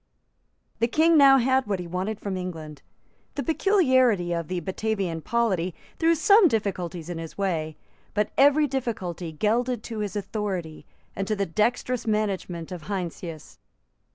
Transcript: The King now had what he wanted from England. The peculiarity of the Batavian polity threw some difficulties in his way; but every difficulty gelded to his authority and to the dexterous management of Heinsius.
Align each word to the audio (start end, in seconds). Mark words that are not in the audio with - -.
The 0.79 0.87
King 0.87 1.15
now 1.15 1.37
had 1.37 1.67
what 1.67 1.79
he 1.79 1.85
wanted 1.85 2.19
from 2.19 2.35
England. 2.35 2.81
The 3.35 3.43
peculiarity 3.43 4.33
of 4.33 4.47
the 4.47 4.59
Batavian 4.59 5.21
polity 5.21 5.75
threw 5.99 6.15
some 6.15 6.47
difficulties 6.47 7.07
in 7.07 7.19
his 7.19 7.37
way; 7.37 7.77
but 8.15 8.31
every 8.35 8.65
difficulty 8.65 9.31
gelded 9.31 9.83
to 9.83 9.99
his 9.99 10.15
authority 10.15 10.87
and 11.15 11.27
to 11.27 11.35
the 11.35 11.45
dexterous 11.45 12.07
management 12.07 12.71
of 12.71 12.85
Heinsius. 12.89 13.59